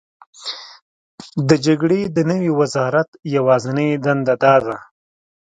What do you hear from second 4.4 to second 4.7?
دا